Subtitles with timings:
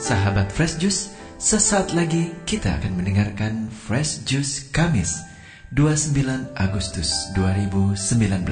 [0.00, 5.20] Sahabat Fresh Juice, sesaat lagi kita akan mendengarkan Fresh Juice Kamis
[5.76, 8.48] 29 Agustus 2019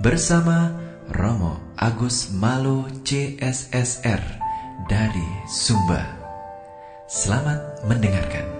[0.00, 0.72] bersama
[1.12, 4.24] Romo Agus Malo CSSR
[4.88, 6.16] dari Sumba.
[7.04, 8.57] Selamat mendengarkan.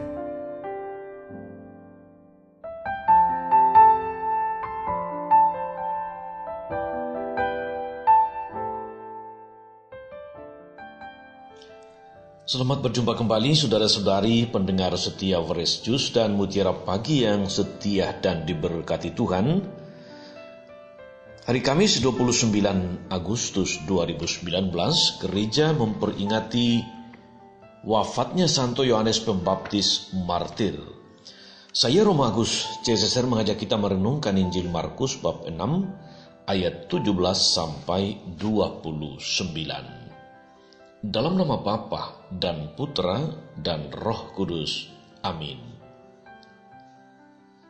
[12.48, 15.36] Selamat berjumpa kembali saudara-saudari pendengar setia
[15.84, 19.61] Juice dan Mutiara Pagi yang setia dan diberkati Tuhan.
[21.44, 24.48] Hari Kamis 29 Agustus 2019,
[25.29, 26.80] gereja memperingati
[27.84, 30.80] wafatnya Santo Yohanes Pembaptis Martir.
[31.68, 35.53] Saya Romagus CSSR mengajak kita merenungkan Injil Markus bab 6
[36.48, 40.08] ayat 17 sampai 29.
[40.99, 43.23] Dalam nama Bapa dan Putra
[43.55, 44.91] dan Roh Kudus.
[45.23, 45.55] Amin.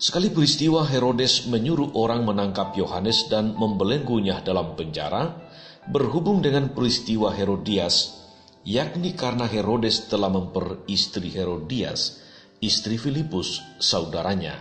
[0.01, 5.45] Sekali peristiwa Herodes menyuruh orang menangkap Yohanes dan membelenggunya dalam penjara
[5.93, 8.17] berhubung dengan peristiwa Herodias,
[8.65, 12.25] yakni karena Herodes telah memperistri Herodias,
[12.65, 14.56] istri Filipus, saudaranya.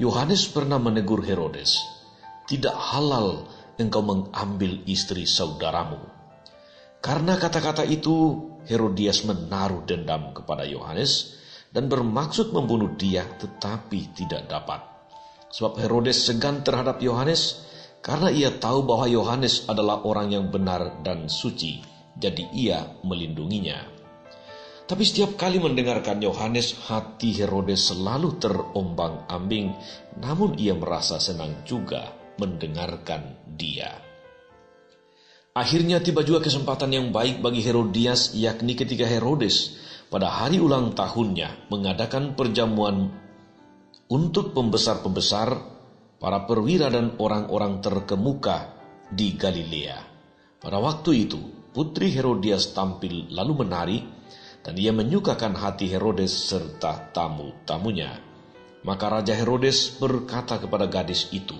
[0.00, 1.76] Yohanes pernah menegur Herodes,
[2.48, 3.44] "Tidak halal
[3.76, 6.13] engkau mengambil istri saudaramu."
[7.04, 11.36] Karena kata-kata itu, Herodias menaruh dendam kepada Yohanes
[11.68, 14.80] dan bermaksud membunuh dia, tetapi tidak dapat.
[15.52, 17.68] Sebab Herodes segan terhadap Yohanes
[18.00, 21.84] karena ia tahu bahwa Yohanes adalah orang yang benar dan suci,
[22.16, 23.84] jadi ia melindunginya.
[24.84, 29.76] Tapi setiap kali mendengarkan Yohanes, hati Herodes selalu terombang-ambing,
[30.20, 34.03] namun ia merasa senang juga mendengarkan dia.
[35.54, 39.78] Akhirnya tiba juga kesempatan yang baik bagi Herodias, yakni ketika Herodes
[40.10, 43.14] pada hari ulang tahunnya mengadakan perjamuan
[44.10, 45.54] untuk pembesar-pembesar,
[46.18, 48.74] para perwira dan orang-orang terkemuka
[49.14, 49.98] di Galilea.
[50.58, 53.98] Pada waktu itu, putri Herodias tampil lalu menari,
[54.58, 58.10] dan ia menyukakan hati Herodes serta tamu-tamunya.
[58.82, 61.54] Maka Raja Herodes berkata kepada gadis itu,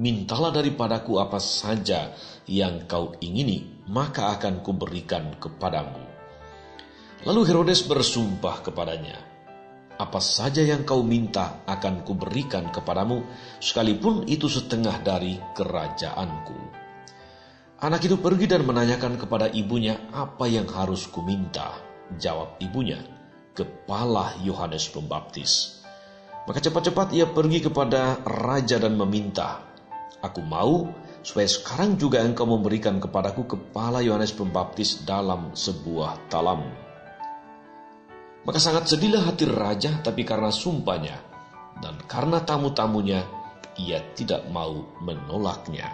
[0.00, 2.16] Mintalah daripadaku apa saja
[2.48, 6.00] yang kau ingini, maka akan kuberikan kepadamu.
[7.28, 9.20] Lalu Herodes bersumpah kepadanya,
[10.00, 13.28] apa saja yang kau minta akan kuberikan kepadamu,
[13.60, 16.56] sekalipun itu setengah dari kerajaanku.
[17.84, 21.76] Anak itu pergi dan menanyakan kepada ibunya apa yang harus kuminta.
[22.16, 23.04] Jawab ibunya,
[23.52, 25.84] kepala Yohanes Pembaptis.
[26.48, 29.69] Maka cepat-cepat ia pergi kepada raja dan meminta,
[30.18, 30.90] Aku mau
[31.22, 36.66] supaya sekarang juga engkau memberikan kepadaku kepala Yohanes Pembaptis dalam sebuah talam.
[38.40, 41.30] Maka sangat sedihlah hati raja, tapi karena sumpahnya
[41.80, 43.24] dan karena tamu-tamunya,
[43.80, 45.88] ia tidak mau menolaknya.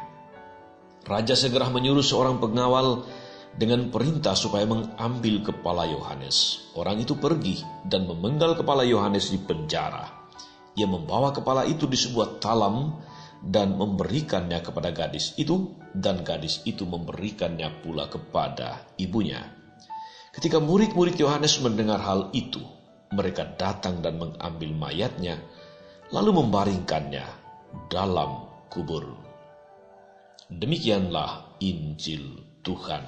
[1.07, 3.07] Raja segera menyuruh seorang pengawal
[3.55, 6.67] dengan perintah supaya mengambil kepala Yohanes.
[6.75, 10.27] Orang itu pergi dan memenggal kepala Yohanes di penjara.
[10.75, 12.99] Ia membawa kepala itu di sebuah talam
[13.45, 19.57] dan memberikannya kepada gadis itu, dan gadis itu memberikannya pula kepada ibunya.
[20.37, 22.61] Ketika murid-murid Yohanes mendengar hal itu,
[23.13, 25.41] mereka datang dan mengambil mayatnya,
[26.13, 27.25] lalu membaringkannya
[27.89, 29.17] dalam kubur.
[30.53, 33.03] Demikianlah Injil Tuhan.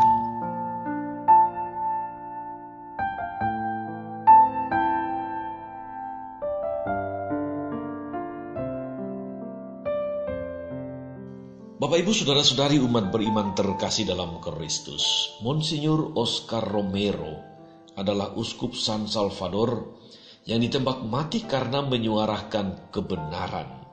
[11.88, 17.32] Bapak Ibu Saudara-saudari umat beriman terkasih dalam Kristus, Monsinyur Oscar Romero
[17.96, 19.96] adalah uskup San Salvador
[20.44, 23.88] yang ditembak mati karena menyuarakan kebenaran.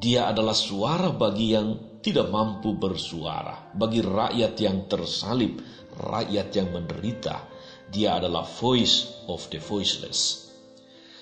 [0.00, 5.60] Dia adalah suara bagi yang tidak mampu bersuara, bagi rakyat yang tersalib,
[6.00, 7.44] rakyat yang menderita.
[7.92, 10.48] Dia adalah voice of the voiceless.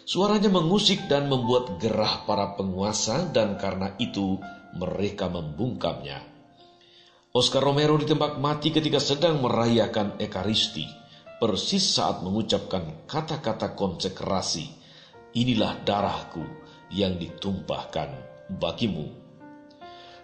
[0.06, 4.38] Suaranya mengusik dan membuat gerah para penguasa dan karena itu
[4.78, 6.38] mereka membungkamnya.
[7.34, 10.88] Oscar Romero ditembak mati ketika sedang merayakan Ekaristi,
[11.36, 14.66] persis saat mengucapkan kata-kata konsekrasi,
[15.36, 16.42] inilah darahku
[16.88, 18.16] yang ditumpahkan
[18.58, 19.12] bagimu.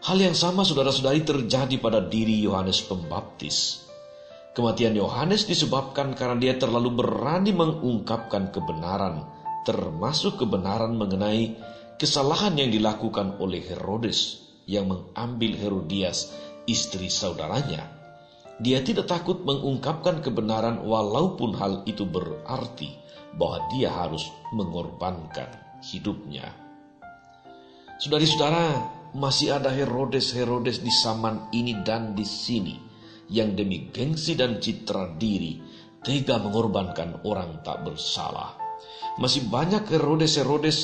[0.04, 3.84] Hal yang sama saudara-saudari terjadi pada diri Yohanes Pembaptis.
[4.56, 9.28] Kematian Yohanes disebabkan karena dia terlalu berani mengungkapkan kebenaran,
[9.64, 11.56] termasuk kebenaran mengenai
[11.96, 16.32] kesalahan yang dilakukan oleh Herodes yang mengambil Herodias,
[16.64, 17.88] istri saudaranya.
[18.60, 22.94] Dia tidak takut mengungkapkan kebenaran walaupun hal itu berarti
[23.34, 24.22] bahwa dia harus
[24.54, 25.50] mengorbankan
[25.82, 26.54] hidupnya.
[27.98, 32.78] Saudari-saudara, masih ada Herodes-Herodes di zaman ini dan di sini
[33.30, 35.58] yang demi gengsi dan citra diri
[36.02, 38.54] tega mengorbankan orang tak bersalah.
[39.18, 40.78] Masih banyak Herodes-Herodes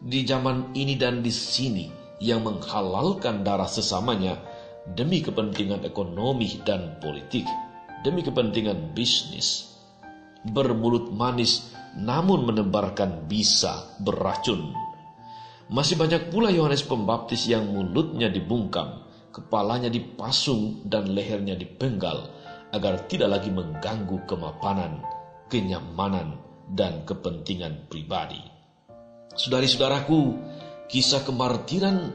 [0.00, 4.38] di zaman ini dan di sini yang menghalalkan darah sesamanya
[4.86, 7.42] demi kepentingan ekonomi dan politik,
[8.06, 9.74] demi kepentingan bisnis,
[10.46, 14.70] bermulut manis namun menebarkan bisa beracun.
[15.66, 19.02] Masih banyak pula Yohanes Pembaptis yang mulutnya dibungkam,
[19.34, 22.30] kepalanya dipasung dan lehernya dipenggal
[22.72, 25.02] agar tidak lagi mengganggu kemapanan,
[25.50, 26.38] kenyamanan,
[26.72, 28.40] dan kepentingan pribadi.
[29.32, 30.20] Saudari-saudaraku,
[30.92, 32.12] kisah kemartiran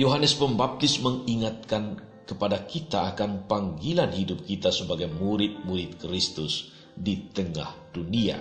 [0.00, 8.40] Yohanes Pembaptis mengingatkan kepada kita akan panggilan hidup kita sebagai murid-murid Kristus di tengah dunia.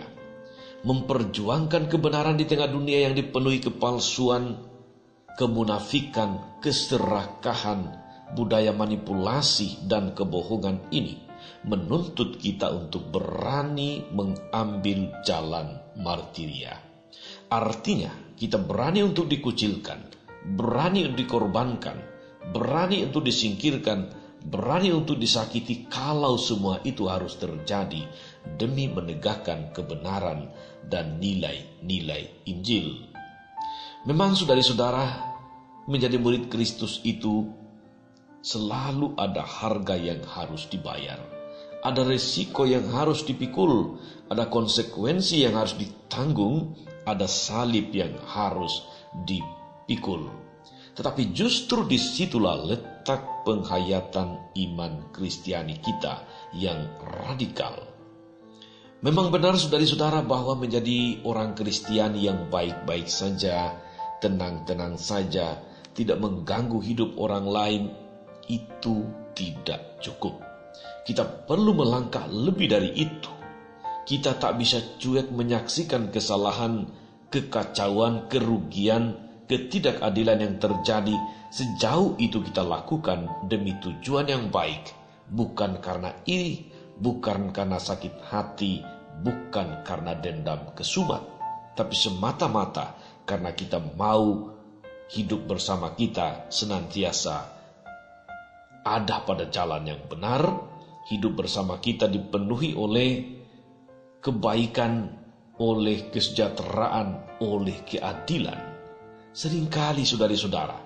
[0.87, 4.55] Memperjuangkan kebenaran di tengah dunia yang dipenuhi kepalsuan,
[5.35, 7.91] kemunafikan, keserakahan,
[8.39, 11.19] budaya manipulasi, dan kebohongan ini
[11.67, 16.88] menuntut kita untuk berani mengambil jalan martiria.
[17.49, 20.05] Artinya, kita berani untuk dikucilkan,
[20.53, 21.97] berani untuk dikorbankan,
[22.53, 24.13] berani untuk disingkirkan,
[24.45, 28.05] berani untuk disakiti kalau semua itu harus terjadi
[28.53, 30.53] demi menegakkan kebenaran
[30.85, 33.09] dan nilai-nilai Injil.
[34.05, 35.27] Memang saudari-saudara,
[35.89, 37.49] menjadi murid Kristus itu
[38.45, 41.17] selalu ada harga yang harus dibayar.
[41.81, 43.97] Ada resiko yang harus dipikul,
[44.29, 46.75] ada konsekuensi yang harus ditanggung,
[47.05, 48.87] ada salib yang harus
[49.27, 49.59] dipikul
[49.89, 50.29] pikul.
[50.93, 56.21] Tetapi justru di situlah letak penghayatan iman Kristiani kita
[56.53, 57.73] yang radikal.
[59.01, 63.73] Memang benar saudari-saudara bahwa menjadi orang Kristiani yang baik-baik saja,
[64.21, 65.63] tenang-tenang saja,
[65.95, 67.83] tidak mengganggu hidup orang lain,
[68.51, 70.35] itu tidak cukup.
[71.07, 73.38] Kita perlu melangkah lebih dari itu.
[74.09, 76.89] Kita tak bisa cuek menyaksikan kesalahan,
[77.29, 79.13] kekacauan, kerugian,
[79.45, 81.13] ketidakadilan yang terjadi.
[81.53, 84.89] Sejauh itu kita lakukan demi tujuan yang baik,
[85.29, 88.81] bukan karena iri, bukan karena sakit hati,
[89.21, 91.21] bukan karena dendam kesumat,
[91.77, 92.97] tapi semata-mata
[93.29, 94.49] karena kita mau
[95.13, 97.61] hidup bersama kita senantiasa.
[98.81, 100.49] Ada pada jalan yang benar,
[101.13, 103.38] hidup bersama kita dipenuhi oleh
[104.19, 105.19] kebaikan,
[105.59, 108.59] oleh kesejahteraan, oleh keadilan.
[109.35, 110.79] Seringkali saudari-saudara,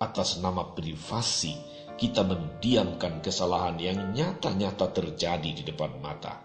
[0.00, 1.52] atas nama privasi
[1.96, 6.44] kita mendiamkan kesalahan yang nyata-nyata terjadi di depan mata.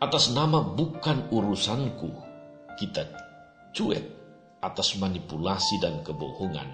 [0.00, 2.10] Atas nama bukan urusanku,
[2.76, 3.08] kita
[3.72, 4.04] cuek
[4.60, 6.68] atas manipulasi dan kebohongan.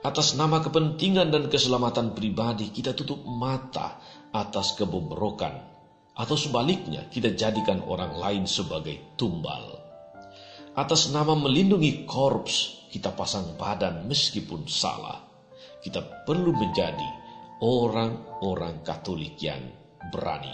[0.00, 4.00] Atas nama kepentingan dan keselamatan pribadi, kita tutup mata
[4.32, 5.69] atas kebobrokan,
[6.20, 9.80] atau sebaliknya, kita jadikan orang lain sebagai tumbal.
[10.76, 15.24] Atas nama melindungi korps, kita pasang badan meskipun salah.
[15.80, 17.08] Kita perlu menjadi
[17.64, 19.64] orang-orang Katolik yang
[20.12, 20.52] berani.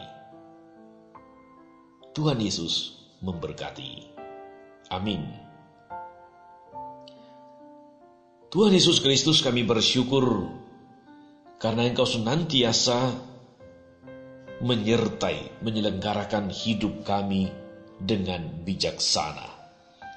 [2.15, 4.15] Tuhan Yesus memberkati.
[4.95, 5.27] Amin.
[8.55, 10.47] Tuhan Yesus Kristus kami bersyukur
[11.59, 13.19] karena Engkau senantiasa
[14.65, 17.53] menyertai, menyelenggarakan hidup kami
[18.01, 19.53] dengan bijaksana.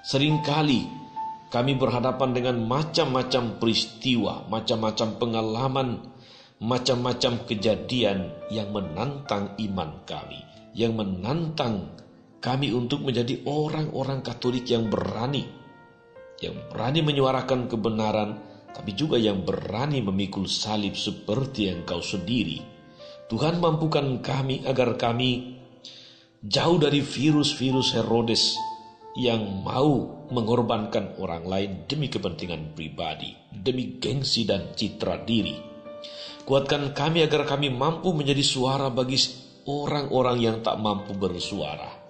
[0.04, 1.00] Seringkali
[1.50, 5.90] kami berhadapan dengan macam-macam peristiwa, macam-macam pengalaman,
[6.60, 10.40] macam-macam kejadian yang menantang iman kami,
[10.78, 11.96] yang menantang
[12.40, 15.44] kami untuk menjadi orang-orang Katolik yang berani,
[16.40, 18.40] yang berani menyuarakan kebenaran,
[18.72, 22.79] tapi juga yang berani memikul salib seperti yang kau sendiri.
[23.30, 25.62] Tuhan mampukan kami agar kami
[26.42, 28.58] jauh dari virus-virus Herodes
[29.14, 35.54] yang mau mengorbankan orang lain demi kepentingan pribadi, demi gengsi dan citra diri.
[36.42, 39.22] Kuatkan kami agar kami mampu menjadi suara bagi
[39.70, 42.02] orang-orang yang tak mampu bersuara.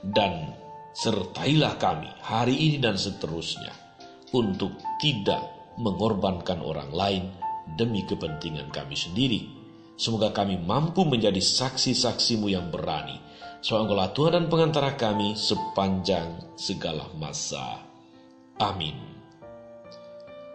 [0.00, 0.56] Dan
[0.96, 3.76] sertailah kami hari ini dan seterusnya
[4.32, 7.24] untuk tidak mengorbankan orang lain
[7.76, 9.61] demi kepentingan kami sendiri.
[9.96, 13.32] Semoga kami mampu menjadi saksi-saksimu yang berani
[13.62, 17.78] Soal Tuhan dan pengantara kami sepanjang segala masa.
[18.58, 18.98] Amin.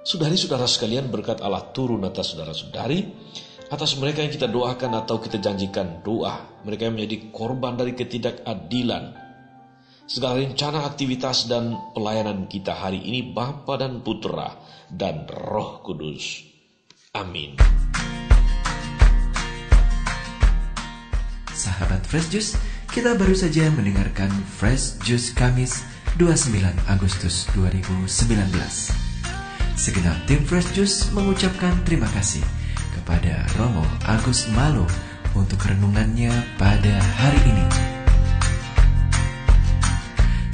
[0.04, 3.08] Saudari-saudara sekalian berkat Allah turun atas saudara-saudari,
[3.72, 9.16] atas mereka yang kita doakan atau kita janjikan doa, mereka yang menjadi korban dari ketidakadilan.
[10.04, 14.52] Segala rencana aktivitas dan pelayanan kita hari ini Bapa dan Putra
[14.92, 16.44] dan Roh Kudus.
[17.16, 17.56] Amin.
[22.08, 22.56] Fresh Juice,
[22.88, 25.84] kita baru saja mendengarkan Fresh Juice Kamis
[26.16, 26.56] 29
[26.88, 28.08] Agustus 2019.
[29.76, 32.40] Segenap tim Fresh Juice mengucapkan terima kasih
[32.96, 34.88] kepada Romo Agus Malo
[35.36, 37.68] untuk renungannya pada hari ini.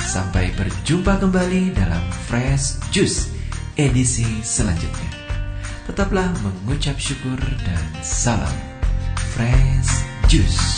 [0.02, 3.30] Sampai berjumpa kembali dalam Fresh Juice
[3.78, 5.22] edisi selanjutnya.
[5.86, 8.58] Tetaplah mengucap syukur dan salam
[9.38, 10.73] Fresh Juice.